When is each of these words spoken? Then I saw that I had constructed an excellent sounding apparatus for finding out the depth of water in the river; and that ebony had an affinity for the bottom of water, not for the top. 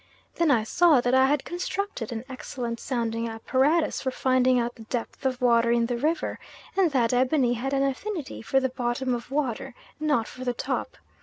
Then 0.37 0.49
I 0.49 0.63
saw 0.63 0.99
that 0.99 1.13
I 1.13 1.25
had 1.27 1.45
constructed 1.45 2.11
an 2.11 2.23
excellent 2.27 2.79
sounding 2.79 3.29
apparatus 3.29 4.01
for 4.01 4.09
finding 4.09 4.59
out 4.59 4.73
the 4.73 4.85
depth 4.85 5.27
of 5.27 5.39
water 5.39 5.69
in 5.69 5.85
the 5.85 5.95
river; 5.95 6.39
and 6.75 6.89
that 6.89 7.13
ebony 7.13 7.53
had 7.53 7.71
an 7.71 7.83
affinity 7.83 8.41
for 8.41 8.59
the 8.59 8.69
bottom 8.69 9.13
of 9.13 9.29
water, 9.29 9.75
not 9.99 10.27
for 10.27 10.43
the 10.43 10.55
top. 10.55 10.97